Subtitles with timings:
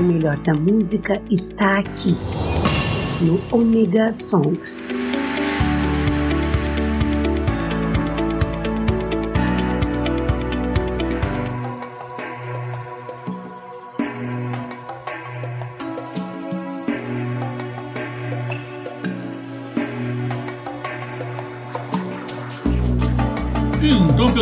[0.00, 2.16] O melhor da música está aqui,
[3.20, 4.88] no Omega Songs.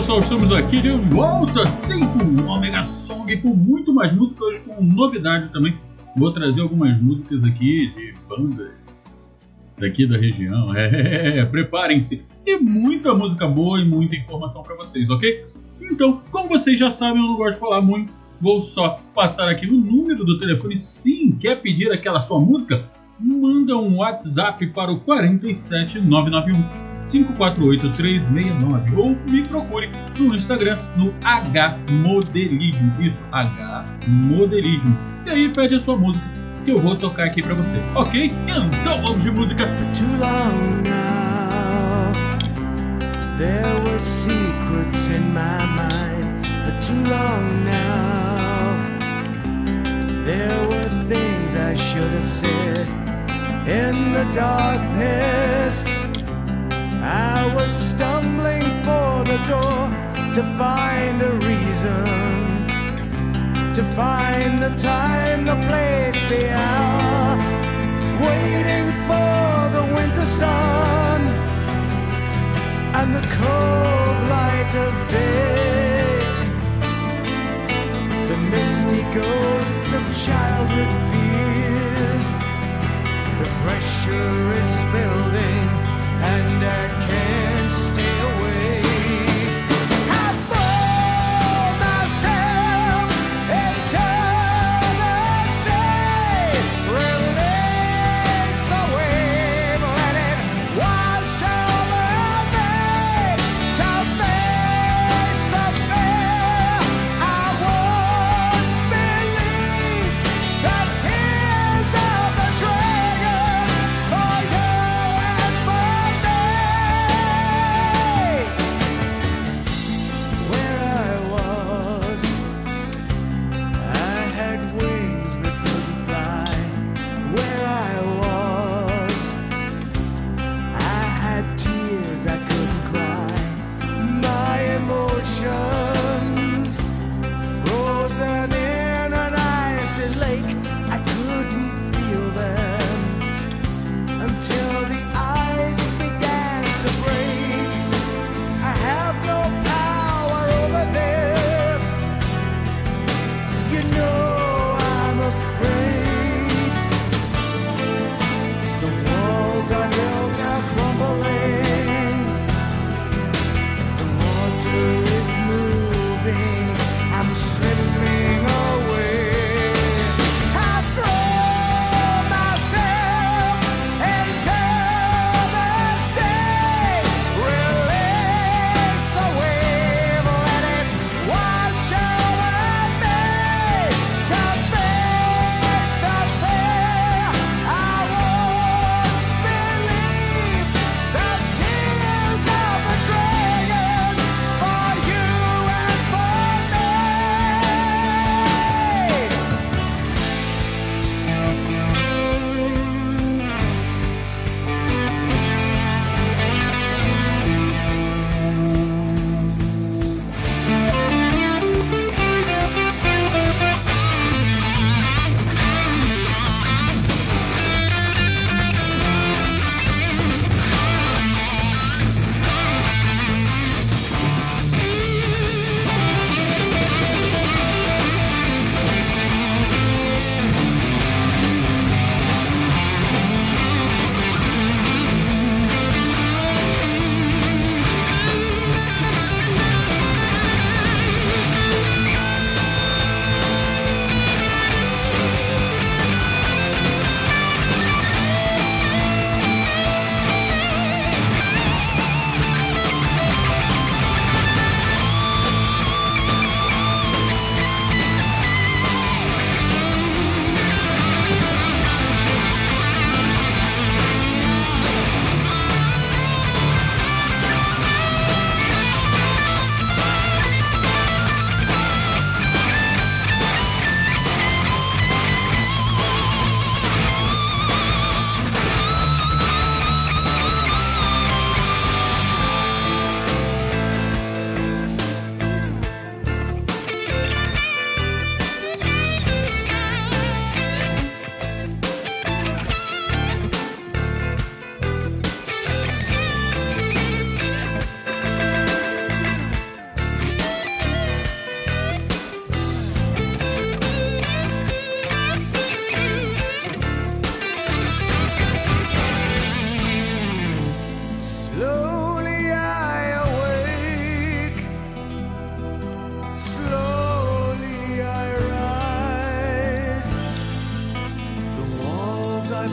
[0.09, 4.61] Pessoal, estamos aqui de volta, sim, com o Omega Song, com muito mais música, hoje
[4.61, 5.77] com novidade também.
[6.17, 9.19] Vou trazer algumas músicas aqui de bandas
[9.77, 10.75] daqui da região.
[10.75, 12.25] É, preparem-se.
[12.47, 15.45] E muita música boa e muita informação para vocês, ok?
[15.79, 18.11] Então, como vocês já sabem, eu não gosto de falar muito.
[18.41, 20.75] Vou só passar aqui o número do telefone.
[20.75, 22.89] Sim, quer pedir aquela sua música?
[23.21, 32.93] Manda um WhatsApp para o 47991 548-369 ou me procure no Instagram no H Modelismo.
[33.01, 34.97] Isso, H Modelismo.
[35.27, 36.27] E aí pede a sua música
[36.65, 38.33] que eu vou tocar aqui pra você, ok?
[38.81, 39.67] Então vamos de música.
[39.77, 42.13] For too long now,
[43.39, 46.47] there were secrets in my mind.
[46.65, 48.77] For too long now,
[50.25, 52.87] there were things I should have said
[53.67, 56.08] in the darkness.
[57.01, 59.91] I was stumbling for the door
[60.35, 62.67] to find a reason,
[63.73, 67.39] to find the time, the place, the hour,
[68.21, 71.21] waiting for the winter sun
[72.99, 76.19] and the cold light of day.
[78.27, 82.29] The misty ghosts of childhood fears,
[83.39, 85.58] the pressure is building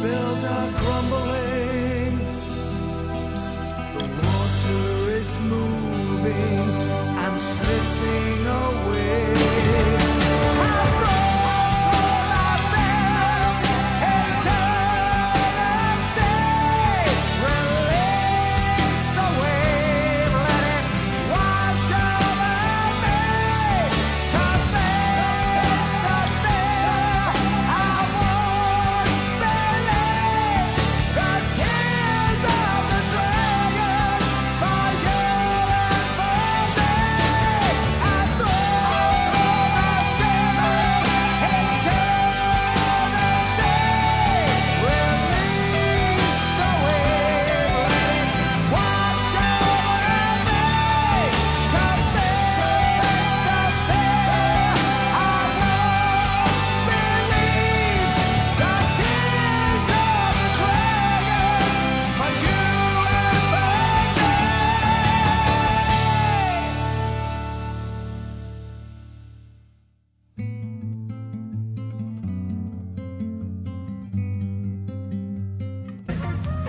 [0.06, 2.13] built are crumbling.
[3.96, 6.75] The water is moving.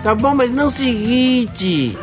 [0.07, 0.33] tá bom?
[0.33, 1.97] Mas não o seguinte.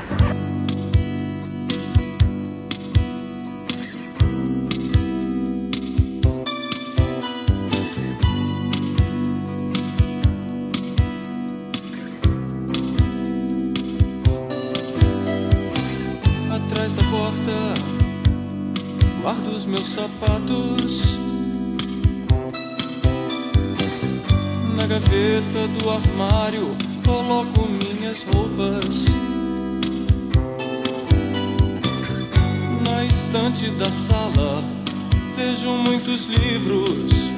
[35.94, 37.30] muitos livros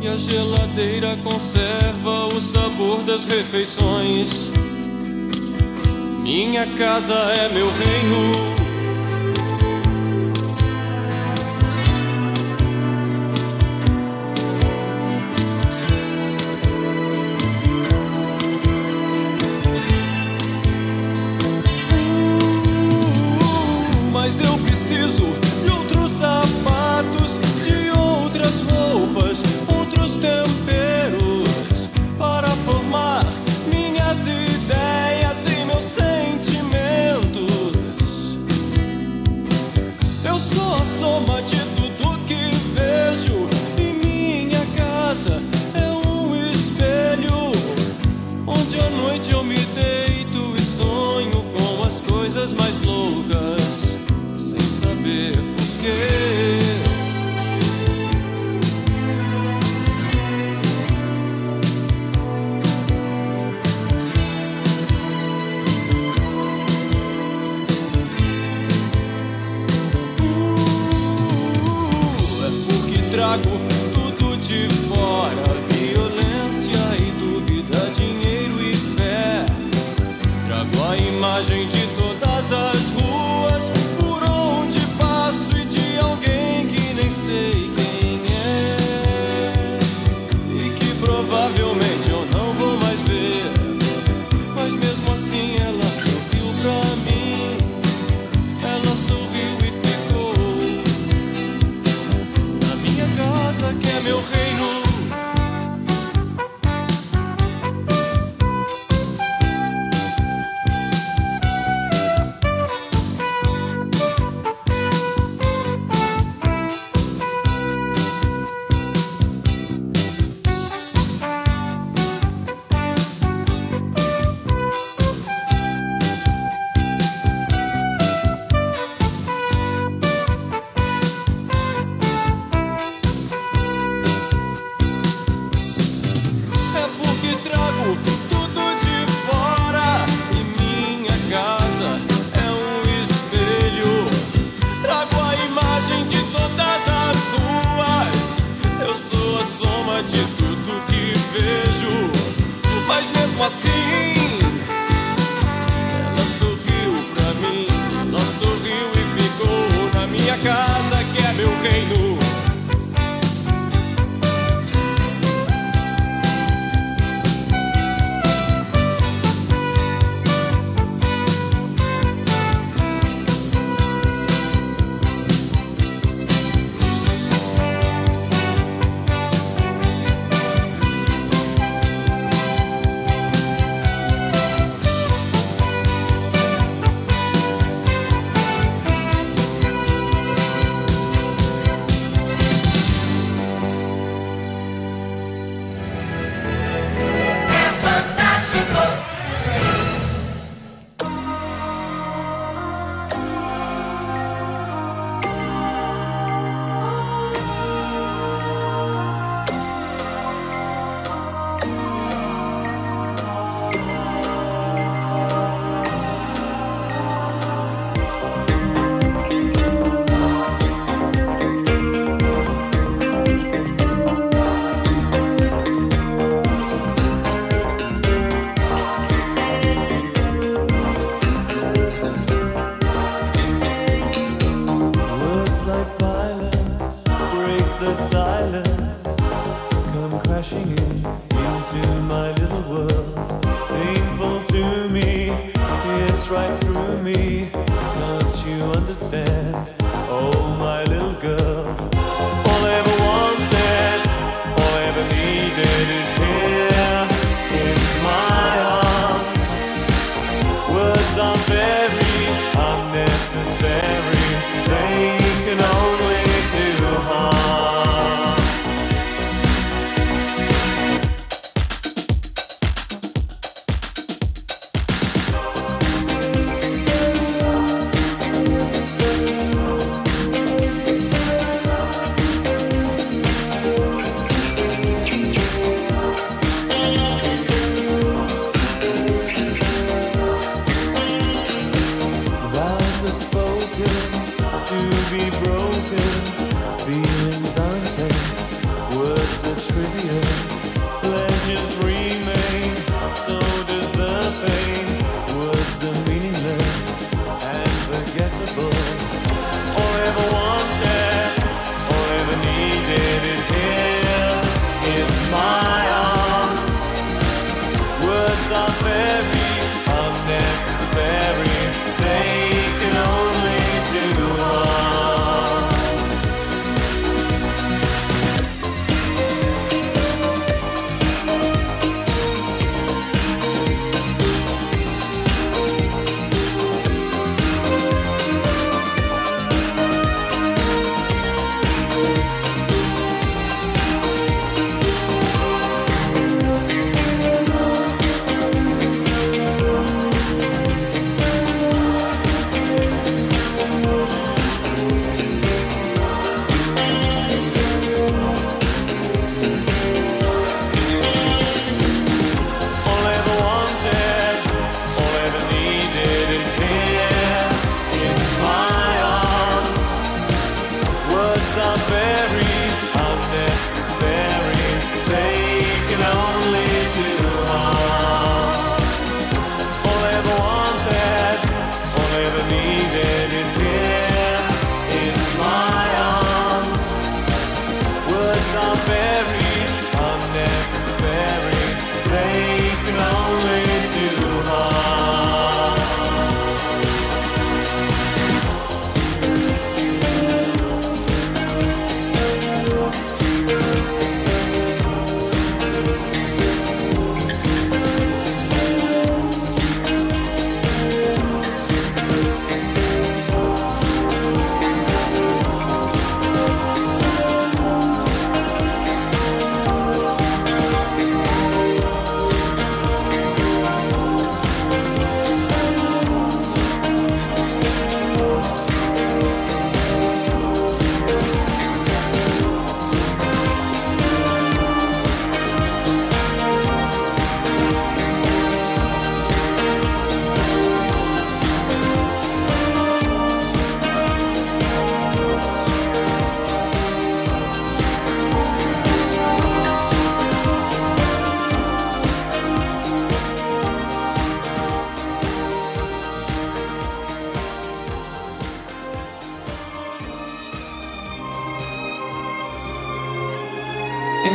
[0.00, 4.52] e a geladeira conserva o sabor das refeições.
[6.22, 8.63] Minha casa é meu reino.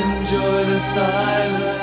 [0.10, 1.80] Enjoy the silence.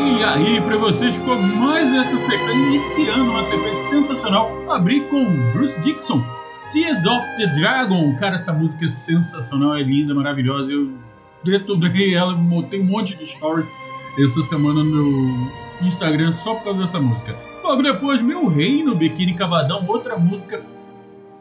[0.00, 4.50] E aí, pra vocês, ficou mais essa sequência, iniciando uma sequência sensacional.
[4.70, 6.24] Abri com Bruce Dixon,
[6.70, 8.16] Tears of the Dragon.
[8.16, 10.72] Cara, essa música é sensacional, é linda, maravilhosa.
[10.72, 10.90] Eu
[11.44, 13.68] detonei ela, montei um monte de stories
[14.18, 17.34] essa semana no Instagram só por causa dessa música.
[17.62, 20.62] Logo depois, Meu Reino, Biquíni Cavadão, outra música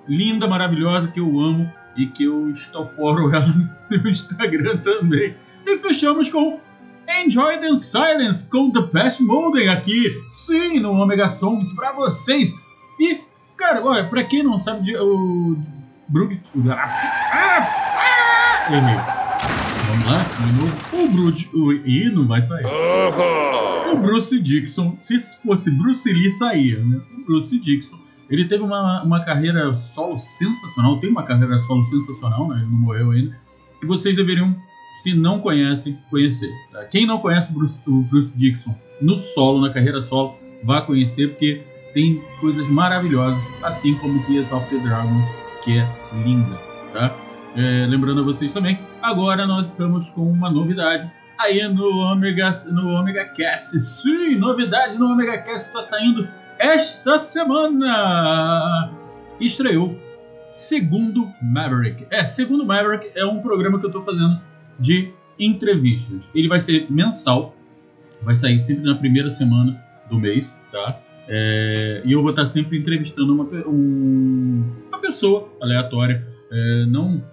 [0.07, 3.53] linda, maravilhosa, que eu amo e que eu estoporo ela
[3.89, 5.35] no Instagram também.
[5.65, 6.59] E fechamos com
[7.23, 12.53] Enjoy the Silence com The Past Mode aqui, sim, no Omega Songs pra vocês.
[12.99, 13.19] E,
[13.57, 15.57] cara, olha, pra quem não sabe, de- o.
[16.07, 16.39] Brug.
[16.69, 17.69] Ah,
[18.67, 18.95] ah, errei.
[19.87, 20.73] Vamos lá, de novo.
[20.93, 21.49] O Bruce.
[21.53, 21.71] O...
[21.71, 22.65] Ih, não vai sair.
[23.93, 26.99] O Bruce Dixon, se fosse Bruce Lee, saía, né?
[27.17, 27.97] O Bruce Dixon.
[28.29, 32.57] Ele teve uma, uma carreira solo sensacional, tem uma carreira solo sensacional, né?
[32.57, 33.37] Ele não morreu ainda.
[33.81, 34.55] E vocês deveriam
[34.95, 36.51] se não conhecem, conhecer.
[36.71, 36.85] tá?
[36.85, 41.29] Quem não conhece o Bruce, o Bruce Dixon no solo, na carreira solo, vá conhecer,
[41.29, 41.61] porque
[41.93, 45.25] tem coisas maravilhosas, assim como Tears of the Dragons,
[45.63, 45.87] que é
[46.23, 46.55] linda.
[46.93, 47.15] Tá?
[47.55, 51.09] É, lembrando a vocês também, agora nós estamos com uma novidade
[51.39, 53.79] aí no Omega, no Omega Cast.
[53.79, 56.27] Sim, novidade no Omega Cast está saindo
[56.59, 58.91] esta semana.
[59.39, 59.97] Estreou
[60.51, 62.05] Segundo Maverick.
[62.11, 64.39] É, Segundo Maverick é um programa que eu estou fazendo
[64.79, 66.29] de entrevistas.
[66.33, 67.55] Ele vai ser mensal,
[68.21, 70.99] vai sair sempre na primeira semana do mês, tá?
[71.27, 77.23] É, e eu vou estar sempre entrevistando uma, um, uma pessoa aleatória, é, não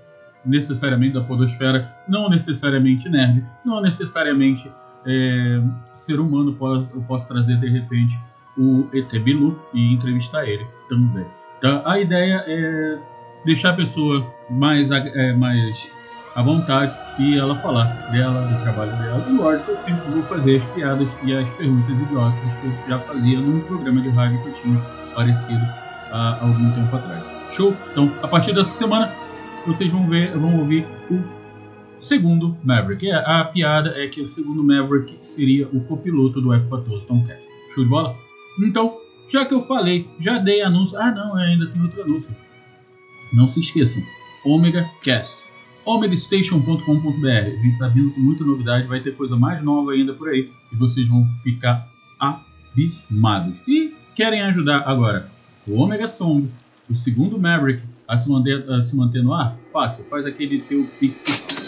[0.44, 4.70] necessariamente da podosfera, não necessariamente nerd, não necessariamente
[5.06, 5.62] é,
[5.94, 6.56] ser humano.
[6.94, 8.18] Eu posso trazer de repente
[8.56, 11.26] o ET Bilu e entrevistar ele também.
[11.60, 11.82] Tá?
[11.84, 12.98] A ideia é
[13.44, 15.90] deixar a pessoa mais, é, mais
[16.34, 19.26] à vontade e ela falar dela, do trabalho dela.
[19.28, 22.98] E lógico, eu sempre vou fazer as piadas e as perguntas idiotas que eu já
[22.98, 24.78] fazia num programa de rádio que eu tinha
[25.12, 25.66] aparecido
[26.12, 27.22] há algum tempo atrás.
[27.50, 27.76] Show?
[27.90, 29.12] Então, a partir dessa semana,
[29.66, 31.22] vocês vão ver, vão ouvir o
[32.00, 33.08] segundo Maverick.
[33.08, 37.40] É, a piada é que o segundo Maverick seria o copiloto do F-14 Tomcat.
[37.74, 38.16] Show de bola?
[38.58, 40.98] Então, já que eu falei, já dei anúncio.
[40.98, 42.34] Ah, não, ainda tem outro anúncio.
[43.32, 44.02] Não se esqueçam,
[44.44, 45.50] Omega Cast
[45.84, 47.26] omegastation.com.br.
[47.26, 50.50] A gente está vindo com muita novidade, vai ter coisa mais nova ainda por aí
[50.72, 53.62] e vocês vão ficar abismados.
[53.66, 55.30] E querem ajudar agora
[55.66, 56.50] o Omega Song,
[56.88, 59.56] o segundo Maverick, a se manter, a se manter no ar?
[59.72, 61.24] Fácil, faz aquele teu pix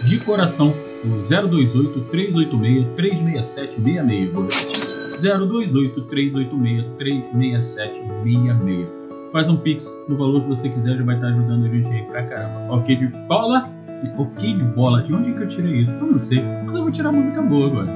[0.09, 0.75] de coração
[1.05, 4.33] no 028 386 367 66.
[4.33, 4.93] Vou repetir.
[5.23, 8.89] 028 386 367 66.
[9.33, 12.03] Faz um pix no valor que você quiser, já vai estar ajudando a gente aí
[12.03, 12.75] pra caramba.
[12.75, 13.71] Ok de bola?
[14.19, 15.01] Ok de bola?
[15.01, 15.93] De onde que eu tirei isso?
[15.93, 17.89] Eu não sei, mas eu vou tirar música boa agora.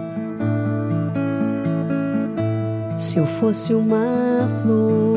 [2.97, 5.16] Se eu fosse uma flor,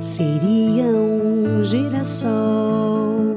[0.00, 3.36] seria um girassol.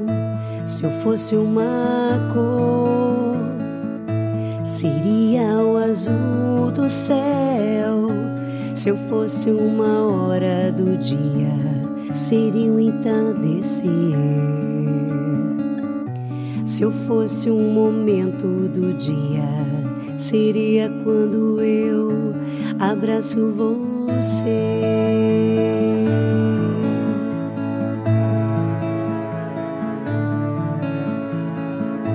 [0.66, 3.36] Se eu fosse uma cor,
[4.64, 8.08] seria o azul do céu.
[8.74, 11.54] Se eu fosse uma hora do dia,
[12.12, 13.84] seria um entardecer.
[16.64, 19.48] Se eu fosse um momento do dia,
[20.18, 22.34] seria quando eu
[22.80, 24.64] abraço você.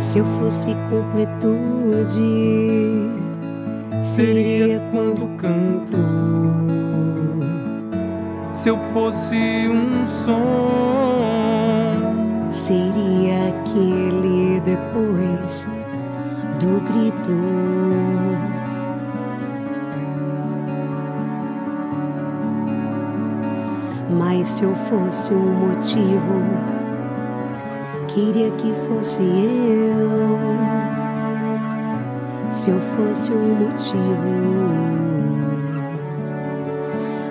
[0.09, 1.51] Se eu fosse completude,
[4.03, 5.95] seria quando canto.
[8.51, 9.35] Se eu fosse
[9.69, 10.33] um som,
[12.49, 15.67] seria aquele depois
[16.59, 17.37] do grito.
[24.17, 26.78] Mas se eu fosse um motivo,
[28.19, 30.09] queria que fosse eu.
[32.49, 33.99] Se eu fosse um motivo,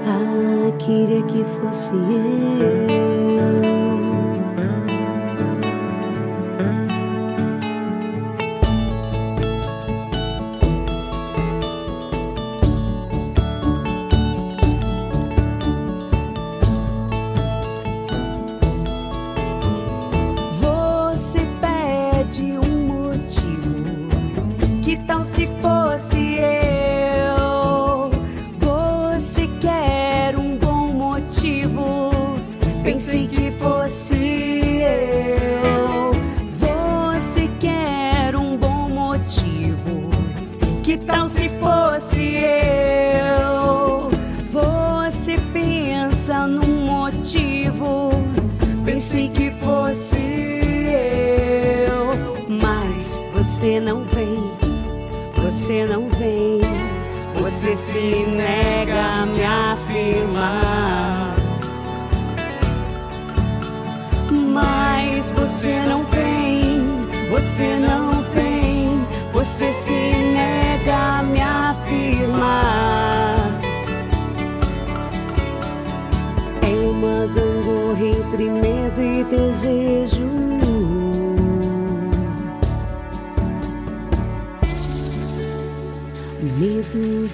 [0.06, 3.67] ah, queria que fosse eu.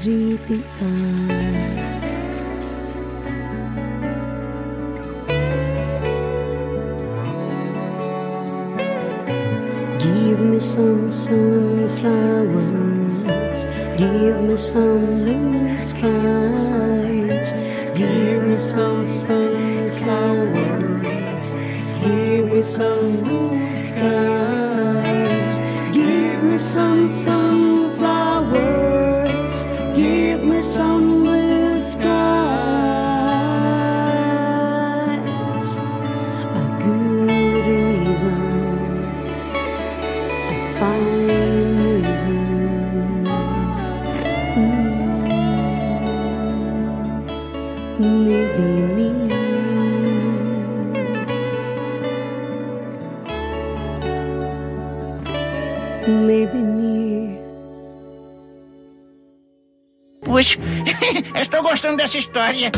[0.04, 0.50] Give
[10.40, 12.04] me some sunflowers.
[13.96, 17.54] Give me some blue skies.
[17.94, 19.94] Give me some sunflowers.
[22.02, 24.33] Give me some blue skies.
[62.04, 62.70] Dessa história.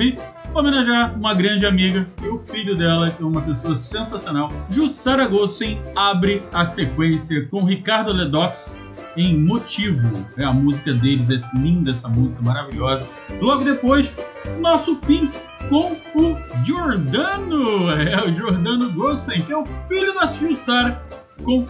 [0.00, 0.18] Resolvi
[0.54, 4.50] homenagear uma grande amiga e o filho dela, que é uma pessoa sensacional.
[4.68, 8.72] Jussara Gossen abre a sequência com Ricardo Ledox
[9.16, 10.26] em Motivo.
[10.36, 13.06] É a música deles, é linda essa música, maravilhosa.
[13.40, 14.12] Logo depois,
[14.60, 15.30] nosso fim
[15.68, 21.00] com o Giordano, é o Giordano Gossen, que é o filho da Jussara,
[21.44, 21.66] com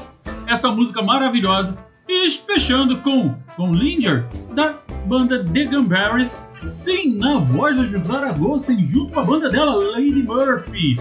[0.47, 1.77] essa música maravilhosa.
[2.09, 4.75] E fechando com, com Linger, da
[5.07, 10.23] banda The Gumberries, sim, na voz da Jussara Gossen, junto com a banda dela, Lady
[10.23, 11.01] Murphy.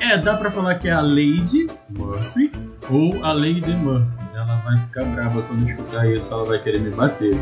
[0.00, 2.50] É, dá pra falar que é a Lady Murphy
[2.88, 4.20] ou a Lady Murphy.
[4.34, 7.36] Ela vai ficar brava quando escutar isso, ela vai querer me bater.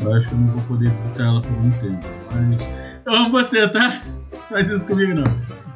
[0.00, 2.06] Eu acho que eu não vou poder visitar ela por um tempo.
[2.32, 2.68] Mas
[3.06, 4.02] eu amo você, tá?
[4.48, 5.24] Faz isso comigo não.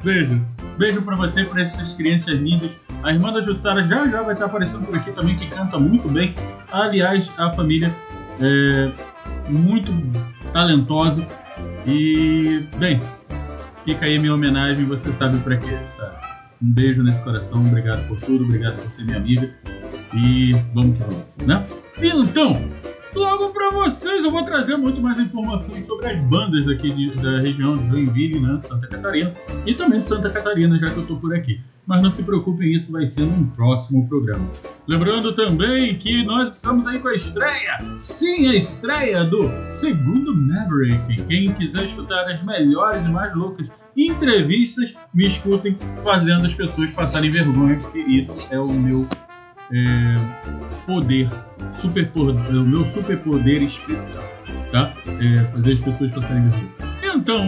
[0.03, 0.45] Beijo.
[0.77, 2.77] Beijo pra você, pra essas crianças lindas.
[3.01, 6.07] A irmã da Jussara já já vai estar aparecendo por aqui também, que canta muito
[6.09, 6.35] bem.
[6.71, 7.95] Aliás, a família
[8.41, 8.89] é
[9.47, 9.91] muito
[10.55, 11.27] talentosa.
[11.85, 13.01] E, bem,
[13.83, 16.15] fica aí minha homenagem, você sabe pra quê, sabe?
[16.63, 19.53] Um beijo nesse coração, obrigado por tudo, obrigado por ser minha amiga.
[20.13, 21.65] E vamos que vamos, né?
[22.01, 22.69] Então,
[23.13, 27.39] logo pra vocês eu vou trazer muito mais informações sobre as bandas aqui de- da
[27.39, 28.57] região de Joinville, né?
[28.59, 29.33] Santa Catarina.
[29.65, 31.59] E também de Santa Catarina, já que eu tô por aqui.
[31.85, 34.49] Mas não se preocupem, isso vai ser num próximo programa.
[34.87, 41.21] Lembrando também que nós estamos aí com a estreia, sim, a estreia do segundo Maverick.
[41.23, 47.29] Quem quiser escutar as melhores e mais loucas entrevistas, me escutem fazendo as pessoas passarem
[47.29, 49.07] vergonha, porque isso é o meu
[49.71, 50.15] é,
[50.85, 51.29] poder,
[51.77, 54.23] super poder, o meu superpoder especial,
[54.71, 54.93] tá?
[55.07, 56.94] É, fazer as pessoas passarem vergonha.
[57.15, 57.41] Então,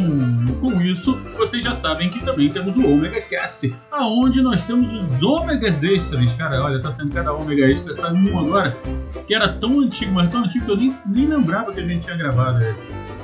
[0.61, 5.21] com isso, vocês já sabem que também temos o Omega Cast, aonde nós temos os
[5.21, 6.31] ômegas extras.
[6.33, 8.75] Cara, olha, tá sendo cada ômega extra, sabe um agora
[9.27, 12.05] que era tão antigo, mas tão antigo que eu nem, nem lembrava que a gente
[12.05, 12.59] tinha gravado.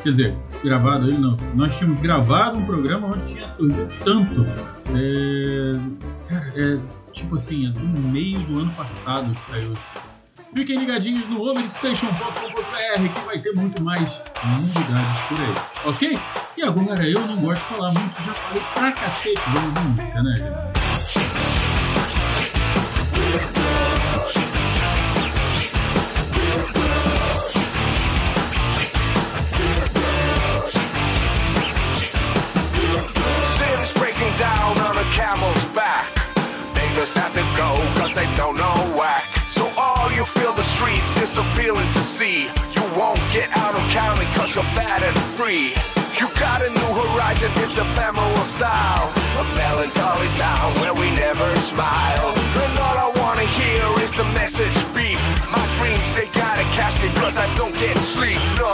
[0.04, 1.38] Quer dizer, gravado ele não.
[1.56, 4.46] Nós tínhamos gravado um programa onde tinha surgido tanto.
[4.94, 5.80] É,
[6.28, 6.78] cara, é
[7.14, 9.74] tipo assim, é no meio do ano passado que saiu.
[10.54, 16.20] Fiquem ligadinhos no omegstation.com.br que vai ter muito mais novidades por aí, ok?
[16.56, 20.36] E agora eu não gosto de falar muito, já falei pra cacete, vamos música, né,
[20.38, 20.74] gente?
[42.24, 42.48] See.
[42.76, 45.76] You won't get out of county cause you're bad and free.
[46.20, 49.08] You got a new horizon, it's a ephemeral style.
[49.42, 52.28] A melancholy town where we never smile.
[52.64, 55.20] And all I wanna hear is the message beep.
[55.56, 58.74] My dreams, they gotta catch me cause I don't get sleep, no.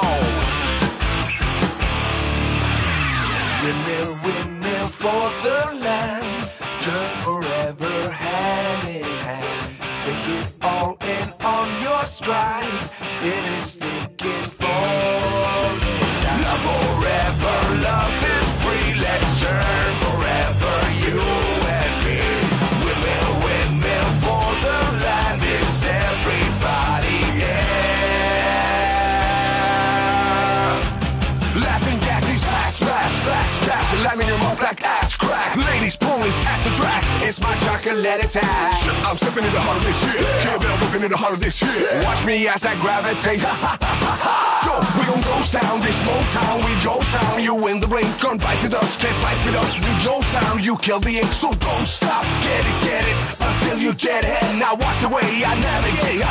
[3.64, 6.50] Windmill, windmill for the land.
[6.86, 9.46] Turn forever hand in hand.
[10.04, 12.86] Take it all in on your stride.
[13.22, 14.86] It is thinking for
[16.44, 17.58] love forever.
[17.90, 18.90] Love is free.
[19.06, 20.76] Let's turn forever.
[21.04, 21.20] You
[21.80, 22.20] and me.
[22.84, 25.42] Windmill, windmill for the land.
[25.56, 27.70] Is everybody, yeah.
[31.66, 33.88] Laughing gas, these flash, flash, flash, flash.
[34.06, 35.58] Lime in your mouth like ass crack.
[35.58, 36.49] Ladies, ponies.
[37.30, 38.74] It's my chocolate attack.
[39.06, 40.26] I'm stepping in the heart of this shit.
[40.42, 41.70] Can't whipping in the heart of this shit.
[42.02, 43.46] Watch me as I gravitate.
[44.66, 46.66] Yo, we gon' ghost town, this small town.
[46.66, 47.46] We Joe sound.
[47.46, 48.98] You in the ring, gun bite the dust.
[48.98, 49.78] Can't fight with us.
[49.78, 50.66] We Joe sound.
[50.66, 52.26] You kill the ink, so don't stop.
[52.42, 54.42] Get it, get it until you get it.
[54.58, 56.26] Now watch the way I navigate.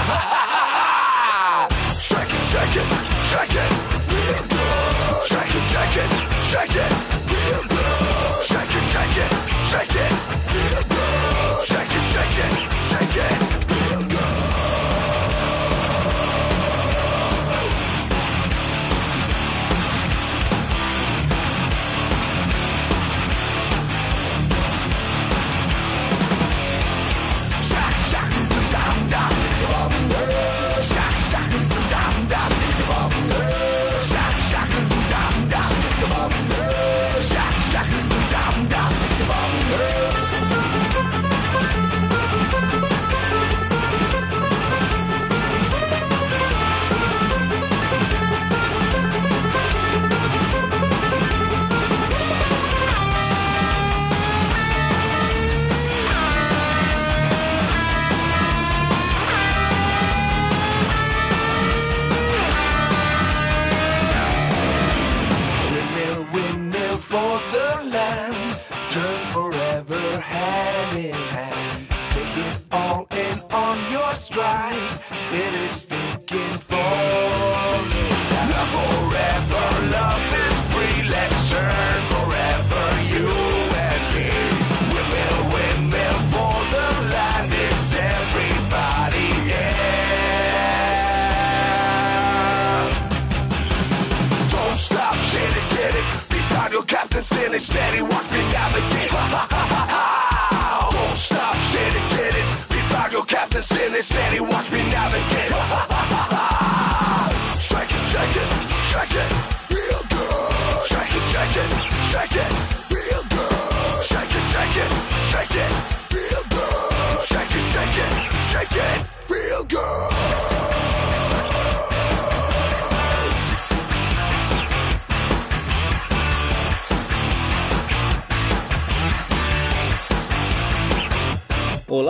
[2.03, 2.89] Shake it, shake it,
[3.31, 3.71] shake it.
[4.11, 5.31] Real good.
[5.31, 6.11] Shake it, shake it,
[6.51, 6.91] shake it.
[7.31, 8.51] Real good.
[8.51, 9.31] Shake it, shake it,
[9.71, 10.48] shake it.
[10.59, 10.98] Yeah.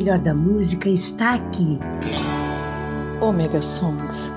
[0.02, 1.78] melhor da música está aqui.
[3.20, 4.32] Omega Songs.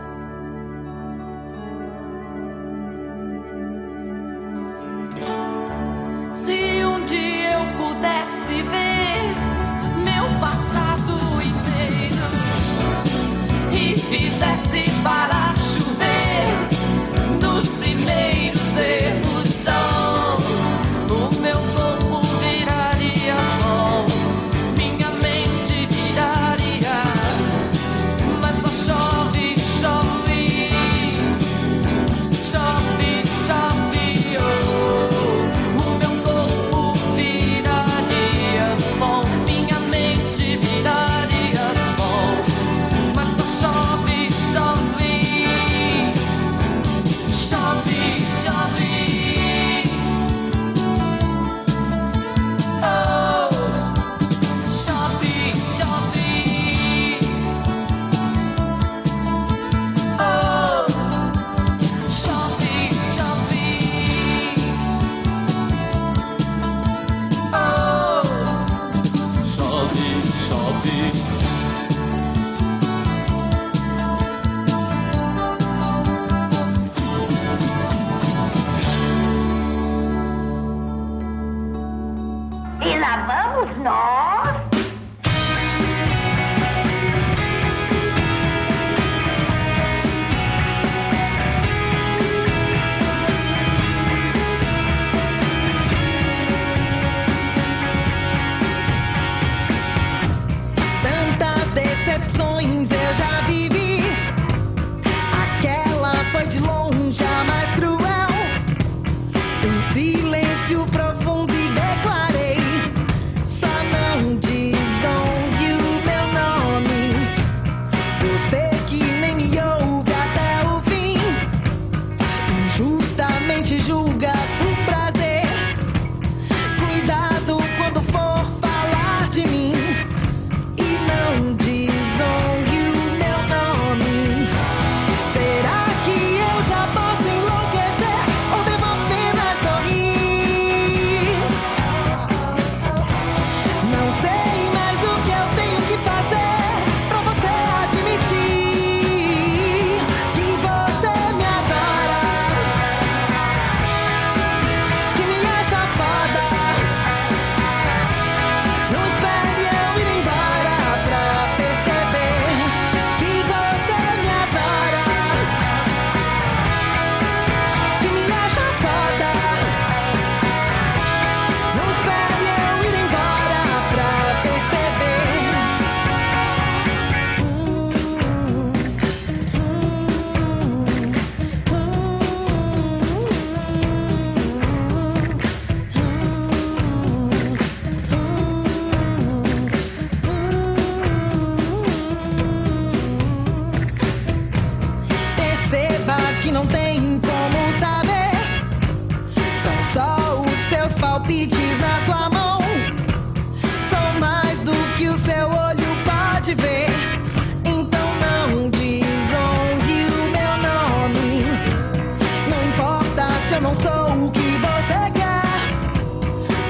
[213.55, 215.45] Eu não sou o que você quer.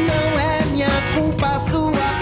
[0.08, 2.15] Não é minha culpa, sua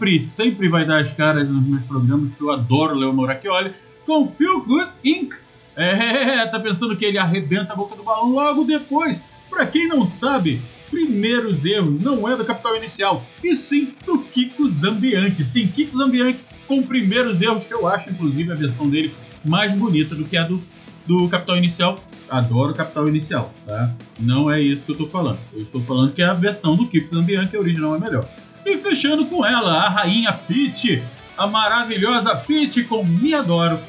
[0.00, 3.74] Sempre, sempre vai dar as caras nos meus programas, que eu adoro Léo Moracchioli.
[4.06, 5.34] Com Feel Good Inc.
[5.76, 9.22] É, tá pensando que ele arrebenta a boca do balão logo depois.
[9.50, 14.66] Pra quem não sabe, primeiros erros não é do Capital Inicial, e sim do Kiko
[14.70, 15.44] Zambianchi.
[15.44, 19.12] Sim, Kiko Zambianchi com primeiros erros, que eu acho, inclusive, a versão dele
[19.44, 20.62] mais bonita do que a do
[21.06, 21.98] do Capital Inicial.
[22.30, 23.94] Adoro Capital Inicial, tá?
[24.18, 25.38] Não é isso que eu tô falando.
[25.52, 28.26] Eu estou falando que a versão do Kiko Zambianchi, original é melhor.
[28.64, 31.02] E fechando com ela, a rainha Peach,
[31.36, 33.80] a maravilhosa Peach com Me Adoro.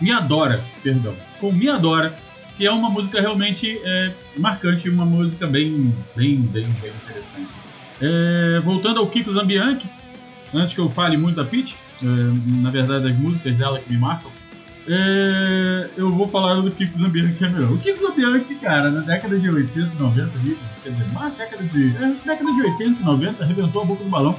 [0.00, 1.14] Me Adora, perdão.
[1.40, 2.14] Com Me Adora,
[2.56, 7.48] que é uma música realmente é, marcante, uma música bem, bem, bem, bem interessante.
[8.00, 9.88] É, voltando ao Kiko Zambianchi,
[10.52, 12.06] antes que eu fale muito da Peach, é,
[12.62, 14.30] na verdade as músicas dela que me marcam,
[14.88, 17.72] é, eu vou falar do Kiko Zambianchi que é melhor.
[17.72, 21.96] O Kiko Zambianchi, cara, na década de 80, 90, ali, quer dizer, mais década de,
[21.96, 24.38] é, década de 80, 90, arrebentou a boca do balão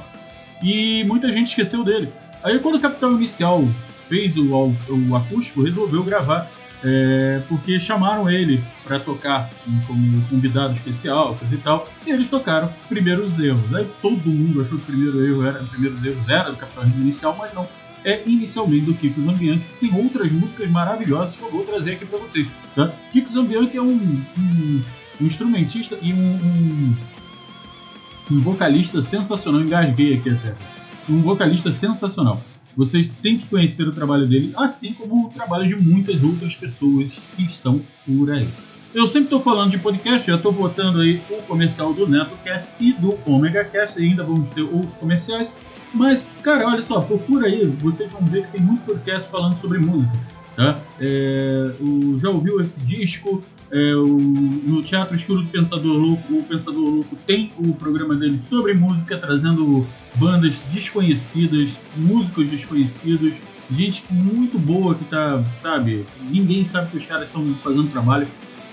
[0.62, 2.12] e muita gente esqueceu dele.
[2.42, 3.66] Aí quando o Capital Inicial
[4.08, 4.76] fez o, o,
[5.08, 6.50] o acústico, resolveu gravar,
[6.84, 9.48] é, porque chamaram ele para tocar
[9.86, 13.74] como convidado especial, coisa e tal, e eles tocaram Primeiros Erros.
[13.74, 17.34] Aí todo mundo achou que o primeiro erro era, Primeiros Erros era do Capital Inicial,
[17.38, 17.66] mas não
[18.04, 19.64] é inicialmente do Kiko Zambianchi.
[19.80, 22.50] Tem outras músicas maravilhosas que eu vou trazer aqui para vocês.
[22.74, 22.92] Tá?
[23.12, 24.82] Kiko Zambianchi é um, um,
[25.20, 26.94] um instrumentista e um,
[28.30, 29.62] um, vocalista sensacional.
[29.62, 30.54] Engasguei aqui até.
[31.08, 32.40] Um vocalista sensacional.
[32.76, 37.22] Vocês têm que conhecer o trabalho dele, assim como o trabalho de muitas outras pessoas
[37.36, 38.48] que estão por aí.
[38.92, 42.92] Eu sempre estou falando de podcast, já estou botando aí o comercial do NetoCast e
[42.92, 45.52] do OmegaCast, ainda vamos ter outros comerciais.
[45.94, 49.78] Mas, cara, olha só, procura aí, vocês vão ver que tem muito podcast falando sobre
[49.78, 50.12] música.
[50.56, 50.76] Tá?
[51.00, 53.42] É, o- já ouviu esse disco?
[53.70, 58.38] É, o- no Teatro Escuro do Pensador Louco, o Pensador Louco tem o programa dele
[58.38, 59.84] sobre música, trazendo
[60.16, 63.34] bandas desconhecidas, músicos desconhecidos,
[63.70, 66.04] gente muito boa que tá, sabe?
[66.30, 68.28] Ninguém sabe que os caras estão fazendo trabalho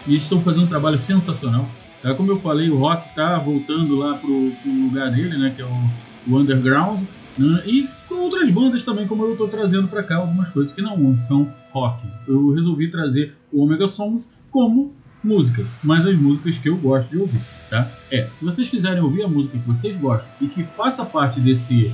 [0.06, 1.68] e estão fazendo um trabalho sensacional.
[2.04, 2.14] Tá?
[2.14, 5.52] Como eu falei, o rock tá voltando lá pro, pro lugar dele, né?
[5.56, 5.90] Que é o,
[6.28, 7.02] o underground.
[7.38, 11.18] né, E outras bandas também, como eu estou trazendo para cá algumas coisas que não
[11.18, 12.06] são rock.
[12.28, 14.94] Eu resolvi trazer o Omega Songs como
[15.24, 17.88] músicas, mas as músicas que eu gosto de ouvir, tá?
[18.10, 21.92] É, se vocês quiserem ouvir a música que vocês gostam e que faça parte desse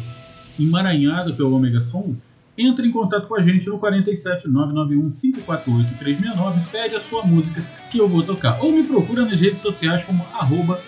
[0.57, 2.15] emaranhado que é o Omega Song,
[2.57, 7.63] entre em contato com a gente no 47 991 548 369, pede a sua música
[7.91, 8.59] que eu vou tocar.
[8.63, 10.79] Ou me procura nas redes sociais como arroba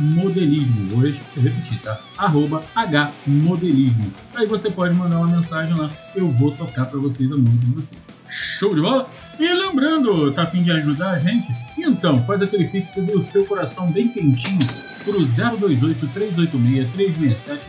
[0.00, 0.88] hmodelismo.
[0.88, 2.00] Vou repetir, tá?
[2.16, 2.64] Arroba
[3.26, 4.12] hmodelismo.
[4.34, 7.72] Aí você pode mandar uma mensagem lá, eu vou tocar para vocês a música de
[7.72, 8.00] vocês.
[8.28, 9.08] Show de bola?
[9.38, 11.54] E lembrando, tá a fim de ajudar a gente?
[11.78, 14.58] Então, faz aquele pix do seu coração bem quentinho
[15.04, 17.66] pro 028 386 367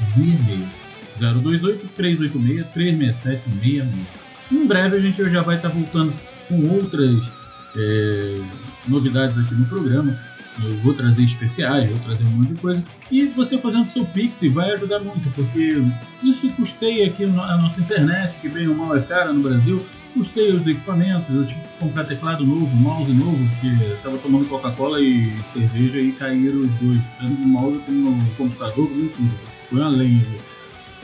[1.20, 4.08] 028 386 367
[4.52, 6.14] Em breve a gente já vai estar voltando
[6.48, 7.32] com outras
[7.76, 8.42] é,
[8.88, 10.18] novidades aqui no programa.
[10.64, 12.84] Eu vou trazer especiais, vou trazer um monte de coisa.
[13.12, 15.84] E você fazendo seu Pix vai ajudar muito, porque
[16.24, 19.86] isso custeia aqui a nossa internet, que bem ou mal é cara no Brasil.
[20.14, 25.00] Custeia os equipamentos, eu tive que comprar teclado novo, mouse novo, porque estava tomando Coca-Cola
[25.00, 29.36] e cerveja e caíram os dois, tanto no mouse como no computador, tudo.
[29.70, 30.26] Foi além.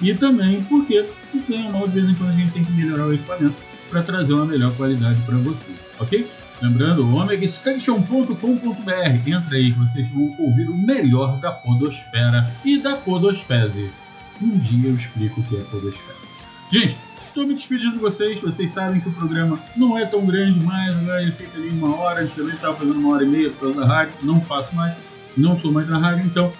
[0.02, 3.14] E também porque, porque mal de vez em quando a gente tem que melhorar o
[3.14, 3.56] equipamento
[3.90, 6.28] para trazer uma melhor qualidade para vocês, ok?
[6.64, 9.28] Lembrando, omegastation.com.br.
[9.28, 14.02] Entra aí que vocês vão ouvir o melhor da podosfera e da podosfezes.
[14.42, 16.40] Um dia eu explico o que é podosfezes.
[16.72, 18.42] Gente, estou me despedindo de vocês.
[18.42, 21.98] Vocês sabem que o programa não é tão grande mais, agora ele fica ali uma
[21.98, 22.22] hora.
[22.22, 24.14] Antigamente estava fazendo uma hora e meia por da rádio.
[24.22, 24.96] Não faço mais,
[25.36, 26.54] não sou mais na rádio, então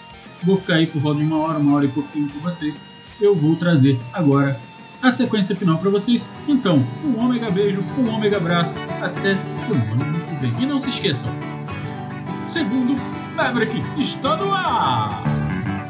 [0.44, 2.78] vou ficar aí por volta de uma hora, uma hora e pouquinho com vocês.
[3.22, 4.60] Eu vou trazer agora
[5.04, 6.26] a sequência final para vocês.
[6.48, 8.74] Então, um ômega beijo, um ômega abraço.
[9.02, 10.54] Até semana que vem.
[10.60, 11.30] E não se esqueçam,
[12.48, 12.96] segundo
[13.36, 15.22] Maverick está no ar!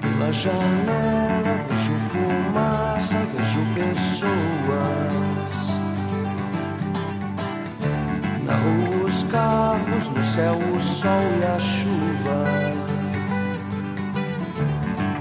[0.01, 5.13] Pela janela vejo fumaça, vejo pessoas.
[8.45, 12.73] Na rua os carros, no céu o sol e a chuva.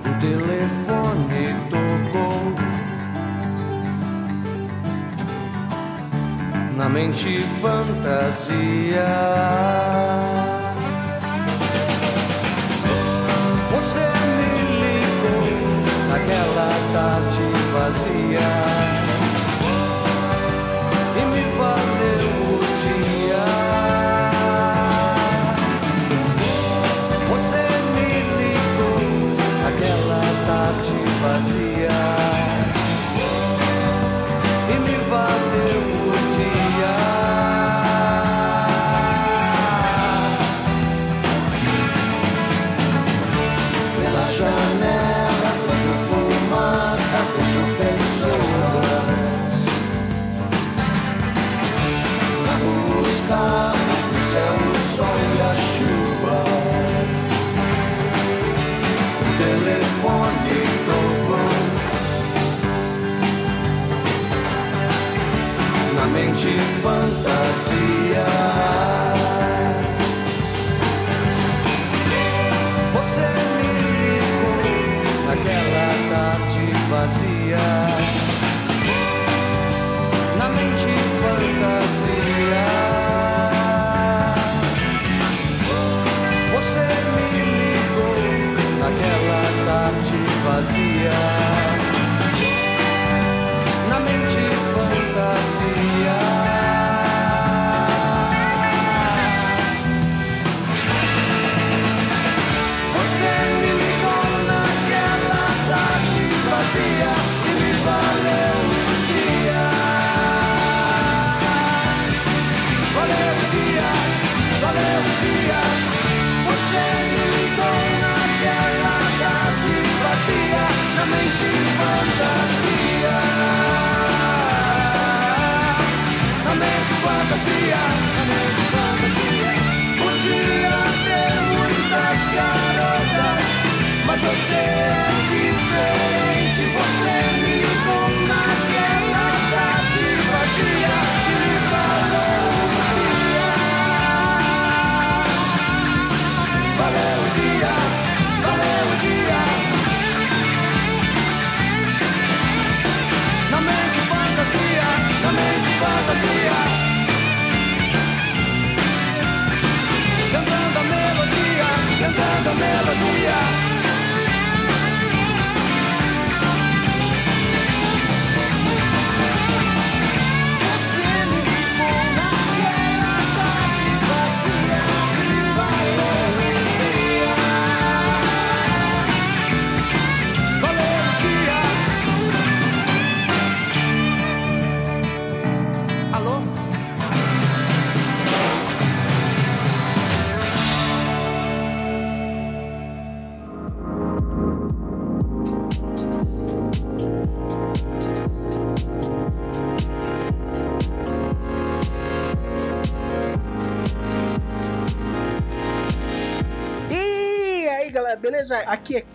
[0.01, 2.92] O telefone tocou.
[6.83, 9.07] Na mente fantasia.
[13.71, 14.01] Você
[14.37, 15.47] me ligou
[16.09, 18.72] naquela tarde vazia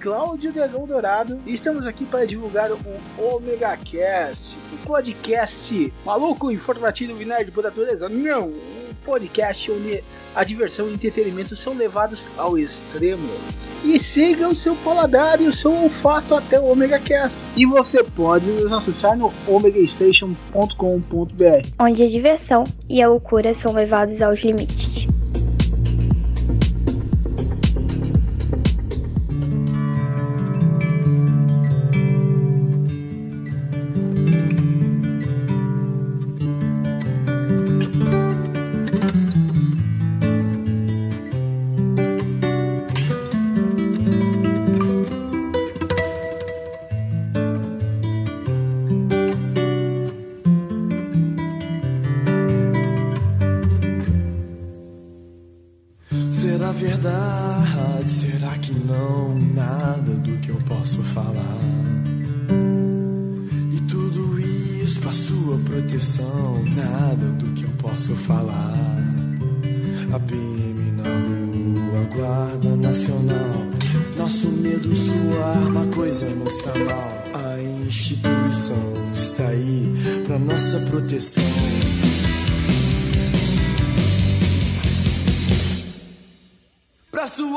[0.08, 2.80] Cláudio Dragão Dourado e estamos aqui para divulgar o
[3.18, 8.08] Omega Cast, um podcast maluco, informativo e nerd por natureza.
[8.08, 10.02] Não, um podcast onde
[10.34, 13.34] a diversão e o entretenimento são levados ao extremo.
[13.84, 17.38] E siga o seu paladar e o seu olfato até o Omega Cast.
[17.58, 21.68] E você pode nos acessar no omegastation.com.br.
[21.78, 25.06] onde a diversão e a loucura são levados aos limites.
[56.40, 58.08] Será verdade?
[58.12, 59.36] Será que não?
[59.40, 61.58] Nada do que eu posso falar.
[63.72, 66.64] E tudo isso pra sua proteção.
[66.76, 69.04] Nada do que eu posso falar.
[70.14, 73.66] A PM na rua, Guarda Nacional.
[74.16, 77.24] Nosso medo, sua arma, coisa não está mal.
[77.34, 79.92] A instituição está aí
[80.28, 81.77] pra nossa proteção.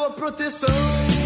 [0.01, 1.20] Sua proteção.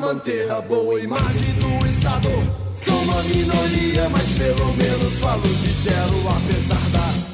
[0.00, 2.28] Manter a boa imagem do Estado.
[2.76, 7.27] Sou uma minoria, mas pelo menos falo o que quero, apesar da.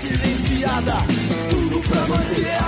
[0.00, 0.96] Silenciada.
[1.50, 2.59] Tudo pra manter